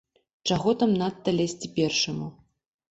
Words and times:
Чаго 0.51 0.73
там 0.79 0.95
надта 1.03 1.37
лезці 1.41 1.73
першаму. 1.81 2.27